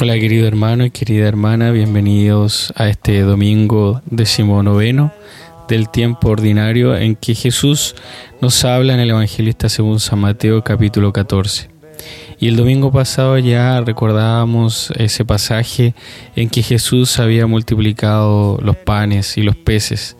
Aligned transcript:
Hola 0.00 0.14
querido 0.14 0.46
hermano 0.46 0.86
y 0.86 0.90
querida 0.90 1.28
hermana, 1.28 1.70
bienvenidos 1.72 2.72
a 2.74 2.88
este 2.88 3.20
domingo 3.20 4.00
decimonoveno 4.06 5.12
del 5.68 5.90
tiempo 5.90 6.30
ordinario 6.30 6.96
en 6.96 7.16
que 7.16 7.34
Jesús 7.34 7.94
nos 8.40 8.64
habla 8.64 8.94
en 8.94 9.00
el 9.00 9.10
Evangelista 9.10 9.68
según 9.68 10.00
San 10.00 10.20
Mateo 10.20 10.64
capítulo 10.64 11.12
14. 11.12 11.70
Y 12.38 12.48
el 12.48 12.56
domingo 12.56 12.90
pasado 12.90 13.36
ya 13.36 13.80
recordábamos 13.82 14.90
ese 14.96 15.26
pasaje 15.26 15.94
en 16.34 16.48
que 16.48 16.62
Jesús 16.62 17.18
había 17.18 17.46
multiplicado 17.46 18.58
los 18.62 18.76
panes 18.76 19.36
y 19.36 19.42
los 19.42 19.56
peces. 19.56 20.16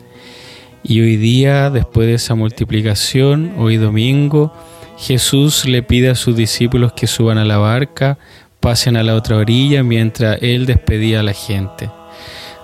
Y 0.83 1.01
hoy 1.01 1.17
día, 1.17 1.71
después 1.71 2.07
de 2.07 2.13
esa 2.13 2.35
multiplicación, 2.35 3.53
hoy 3.57 3.77
domingo, 3.77 4.53
Jesús 4.99 5.65
le 5.65 5.81
pide 5.81 6.11
a 6.11 6.15
sus 6.15 6.35
discípulos 6.35 6.93
que 6.93 7.07
suban 7.07 7.39
a 7.39 7.45
la 7.45 7.57
barca 7.57 8.19
pasen 8.61 8.95
a 8.95 9.03
la 9.03 9.15
otra 9.15 9.35
orilla 9.35 9.83
mientras 9.83 10.37
él 10.41 10.65
despedía 10.65 11.19
a 11.19 11.23
la 11.23 11.33
gente. 11.33 11.89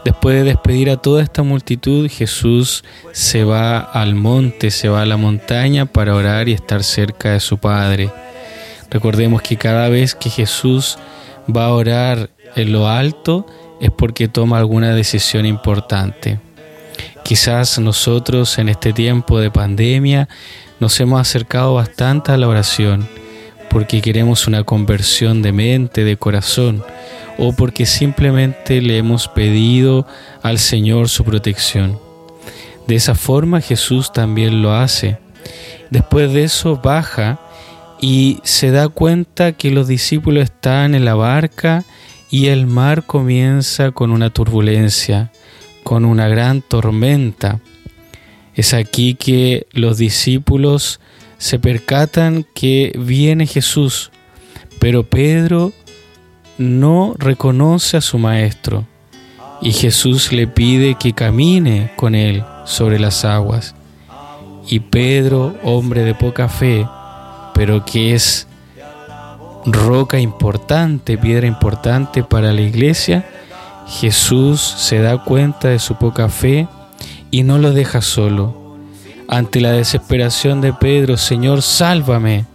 Después 0.06 0.38
de 0.38 0.44
despedir 0.46 0.90
a 0.90 0.98
toda 0.98 1.22
esta 1.22 1.44
multitud, 1.44 2.10
Jesús 2.10 2.86
se 3.12 3.44
va 3.44 3.80
al 3.80 4.16
monte, 4.16 4.72
se 4.72 4.88
va 4.88 5.02
a 5.02 5.06
la 5.06 5.18
montaña 5.18 5.86
para 5.86 6.16
orar 6.16 6.48
y 6.48 6.54
estar 6.54 6.84
cerca 6.84 7.32
de 7.32 7.42
su 7.42 7.58
Padre. 7.58 8.10
Recordemos 8.90 9.42
que 9.42 9.58
cada 9.58 9.90
vez 9.90 10.16
que 10.16 10.30
Jesús 10.30 10.98
va 11.54 11.66
a 11.66 11.74
orar 11.74 12.30
en 12.56 12.72
lo 12.72 12.88
alto 12.88 13.46
es 13.82 13.92
porque 13.92 14.30
toma 14.30 14.60
alguna 14.60 14.94
decisión 14.94 15.46
importante. 15.46 16.40
Quizás 17.24 17.80
nosotros 17.80 18.58
en 18.60 18.70
este 18.70 18.94
tiempo 18.94 19.40
de 19.40 19.52
pandemia 19.52 20.30
nos 20.80 20.98
hemos 21.02 21.20
acercado 21.20 21.74
bastante 21.74 22.32
a 22.32 22.38
la 22.38 22.48
oración 22.48 23.10
porque 23.78 24.02
queremos 24.02 24.48
una 24.48 24.64
conversión 24.64 25.44
de 25.44 25.52
mente, 25.52 26.04
de 26.04 26.18
corazón, 26.18 26.84
o 27.38 27.54
porque 27.54 27.86
simplemente 27.86 28.82
le 28.82 28.98
hemos 28.98 29.28
pedido 29.28 30.08
al 30.42 30.58
Señor 30.58 31.10
su 31.10 31.24
protección. 31.24 32.00
De 32.88 32.96
esa 32.96 33.14
forma 33.14 33.62
Jesús 33.62 34.12
también 34.12 34.64
lo 34.64 34.74
hace. 34.74 35.20
Después 35.92 36.34
de 36.34 36.46
eso 36.46 36.78
baja 36.78 37.40
y 38.02 38.40
se 38.42 38.72
da 38.72 38.90
cuenta 38.90 39.52
que 39.52 39.70
los 39.70 39.88
discípulos 39.88 40.46
están 40.46 40.96
en 40.96 41.06
la 41.06 41.14
barca 41.14 41.86
y 42.32 42.48
el 42.48 42.66
mar 42.66 43.04
comienza 43.04 43.92
con 43.92 44.10
una 44.10 44.32
turbulencia, 44.32 45.32
con 45.84 46.04
una 46.04 46.28
gran 46.28 46.64
tormenta. 46.64 47.60
Es 48.56 48.74
aquí 48.74 49.14
que 49.14 49.68
los 49.72 50.00
discípulos 50.00 51.00
se 51.38 51.60
percatan 51.60 52.46
que 52.54 52.94
viene 52.98 53.46
Jesús, 53.46 54.12
pero 54.80 55.04
Pedro 55.04 55.72
no 56.58 57.14
reconoce 57.18 57.98
a 57.98 58.02
su 58.02 58.18
maestro 58.18 58.86
y 59.62 59.72
Jesús 59.72 60.32
le 60.32 60.48
pide 60.48 60.96
que 60.96 61.14
camine 61.14 61.92
con 61.96 62.16
él 62.16 62.44
sobre 62.66 63.00
las 63.00 63.26
aguas. 63.26 63.76
Y 64.68 64.80
Pedro, 64.80 65.56
hombre 65.64 66.04
de 66.04 66.14
poca 66.14 66.50
fe, 66.50 66.86
pero 67.54 67.86
que 67.86 68.14
es 68.14 68.48
roca 69.66 70.20
importante, 70.20 71.18
piedra 71.18 71.48
importante 71.48 72.24
para 72.24 72.52
la 72.52 72.62
iglesia, 72.62 73.26
Jesús 73.88 74.62
se 74.62 75.00
da 75.00 75.24
cuenta 75.24 75.70
de 75.70 75.80
su 75.80 75.96
poca 75.96 76.28
fe 76.28 76.68
y 77.32 77.44
no 77.44 77.58
lo 77.58 77.72
deja 77.72 78.02
solo 78.02 78.67
ante 79.28 79.60
la 79.60 79.72
desesperación 79.72 80.62
de 80.62 80.74
Pedro, 80.74 81.18
Señor, 81.18 81.62
sálvame. 81.62 82.46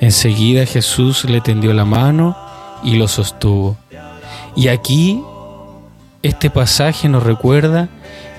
Enseguida 0.00 0.66
Jesús 0.66 1.24
le 1.24 1.40
tendió 1.40 1.72
la 1.72 1.84
mano 1.84 2.36
y 2.82 2.96
lo 2.96 3.06
sostuvo. 3.06 3.76
Y 4.56 4.68
aquí 4.68 5.22
este 6.22 6.50
pasaje 6.50 7.08
nos 7.08 7.22
recuerda 7.22 7.88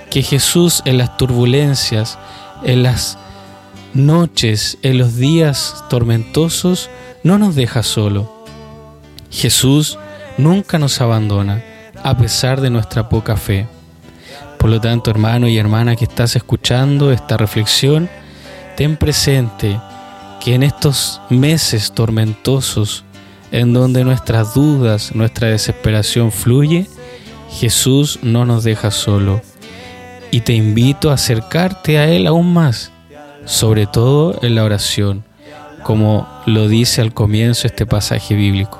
que 0.09 0.21
Jesús 0.21 0.81
en 0.85 0.98
las 0.98 1.17
turbulencias, 1.17 2.20
en 2.64 2.83
las 2.83 3.17
noches, 3.93 4.77
en 4.81 4.98
los 4.98 5.15
días 5.15 5.83
tormentosos, 5.89 6.89
no 7.23 7.37
nos 7.37 7.55
deja 7.55 7.83
solo. 7.83 8.45
Jesús 9.31 9.98
nunca 10.37 10.77
nos 10.77 11.02
abandona, 11.02 11.64
a 12.03 12.17
pesar 12.17 12.61
de 12.61 12.69
nuestra 12.69 13.09
poca 13.09 13.37
fe. 13.37 13.67
Por 14.63 14.69
lo 14.69 14.79
tanto, 14.79 15.11
hermano 15.11 15.49
y 15.49 15.57
hermana 15.57 15.97
que 15.97 16.05
estás 16.05 16.37
escuchando 16.37 17.11
esta 17.11 17.35
reflexión, 17.35 18.09
ten 18.77 18.95
presente 18.95 19.77
que 20.39 20.55
en 20.55 20.63
estos 20.63 21.19
meses 21.29 21.91
tormentosos, 21.91 23.03
en 23.51 23.73
donde 23.73 24.05
nuestras 24.05 24.53
dudas, 24.53 25.15
nuestra 25.15 25.49
desesperación 25.49 26.31
fluye, 26.31 26.87
Jesús 27.51 28.19
no 28.21 28.45
nos 28.45 28.63
deja 28.63 28.89
solo. 28.89 29.41
Y 30.31 30.39
te 30.39 30.53
invito 30.53 31.11
a 31.11 31.15
acercarte 31.15 31.97
a 31.97 32.07
Él 32.07 32.25
aún 32.25 32.53
más, 32.53 32.93
sobre 33.43 33.85
todo 33.85 34.39
en 34.43 34.55
la 34.55 34.63
oración, 34.63 35.25
como 35.83 36.25
lo 36.45 36.69
dice 36.69 37.01
al 37.01 37.13
comienzo 37.13 37.67
este 37.67 37.85
pasaje 37.85 38.33
bíblico. 38.33 38.80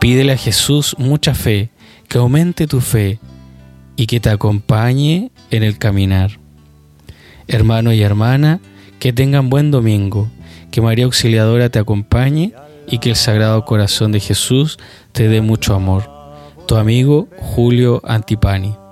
Pídele 0.00 0.32
a 0.32 0.36
Jesús 0.36 0.96
mucha 0.98 1.36
fe, 1.36 1.70
que 2.08 2.18
aumente 2.18 2.66
tu 2.66 2.80
fe, 2.80 3.20
y 3.98 4.06
que 4.06 4.20
te 4.20 4.30
acompañe 4.30 5.32
en 5.50 5.64
el 5.64 5.76
caminar. 5.76 6.38
Hermano 7.48 7.92
y 7.92 8.00
hermana, 8.00 8.60
que 9.00 9.12
tengan 9.12 9.50
buen 9.50 9.72
domingo, 9.72 10.28
que 10.70 10.80
María 10.80 11.04
Auxiliadora 11.04 11.68
te 11.68 11.80
acompañe 11.80 12.54
y 12.86 12.98
que 12.98 13.10
el 13.10 13.16
Sagrado 13.16 13.64
Corazón 13.64 14.12
de 14.12 14.20
Jesús 14.20 14.78
te 15.10 15.28
dé 15.28 15.40
mucho 15.40 15.74
amor. 15.74 16.08
Tu 16.68 16.76
amigo 16.76 17.28
Julio 17.38 18.00
Antipani. 18.04 18.87